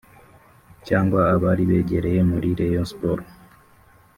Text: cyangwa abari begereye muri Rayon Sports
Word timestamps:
cyangwa 0.87 1.19
abari 1.33 1.63
begereye 1.69 2.21
muri 2.31 2.47
Rayon 2.59 2.85
Sports 2.91 3.31